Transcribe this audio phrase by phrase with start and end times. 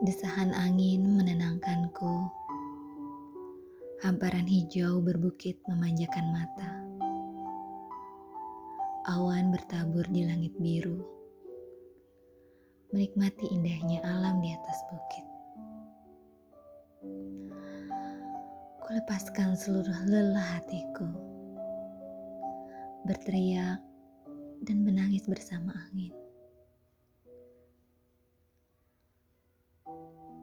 [0.00, 2.24] Desahan angin menenangkanku.
[4.00, 6.72] Hamparan hijau berbukit memanjakan mata.
[9.12, 11.04] Awan bertabur di langit biru.
[12.96, 15.26] Menikmati indahnya alam di atas bukit.
[18.80, 21.12] Kulepaskan seluruh lelah hatiku.
[23.04, 23.84] Berteriak
[24.64, 26.16] dan menangis bersama angin.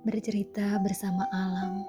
[0.00, 1.84] Bercerita bersama alam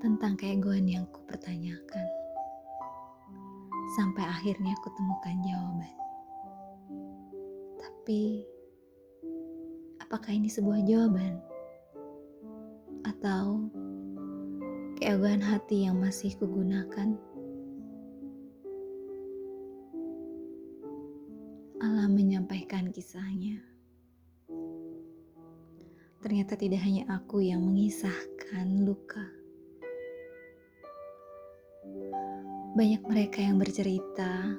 [0.00, 2.06] tentang keegoan yang ku pertanyakan.
[3.96, 5.96] Sampai akhirnya ku temukan jawaban.
[7.76, 8.44] Tapi,
[10.00, 11.36] apakah ini sebuah jawaban?
[13.04, 13.68] Atau
[14.96, 17.16] keegoan hati yang masih kugunakan?
[21.80, 23.69] Alam menyampaikan kisahnya.
[26.20, 29.24] Ternyata tidak hanya aku yang mengisahkan luka.
[32.76, 34.52] Banyak mereka yang bercerita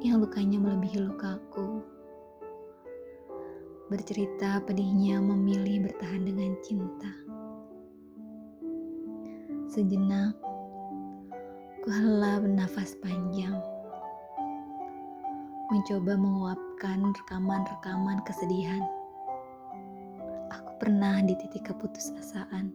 [0.00, 1.84] yang lukanya melebihi lukaku.
[3.92, 7.12] Bercerita pedihnya memilih bertahan dengan cinta.
[9.68, 10.32] Sejenak,
[11.84, 13.60] ku hela bernafas panjang
[15.68, 18.93] mencoba menguapkan rekaman-rekaman kesedihan.
[20.84, 22.68] Pernah di titik keputusasaan.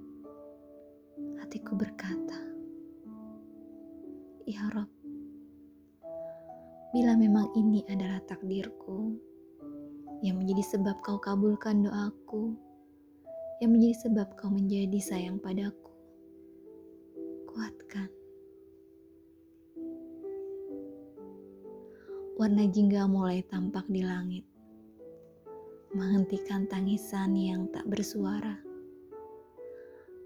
[1.37, 2.41] Hatiku berkata,
[4.49, 4.89] Ya Rob,
[6.89, 9.13] bila memang ini adalah takdirku,
[10.25, 12.57] yang menjadi sebab kau kabulkan doaku,
[13.61, 15.93] yang menjadi sebab kau menjadi sayang padaku,
[17.45, 18.09] kuatkan
[22.41, 24.49] warna jingga mulai tampak di langit,
[25.89, 28.61] menghentikan tangisan yang tak bersuara,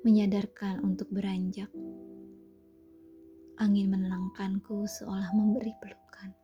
[0.03, 1.71] menyadarkan untuk beranjak.
[3.55, 6.35] Angin menenangkanku seolah memberi pelukan.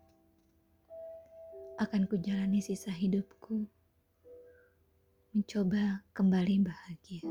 [1.84, 3.68] Akan kujalani sisa hidupku,
[5.36, 7.28] mencoba kembali bahagia.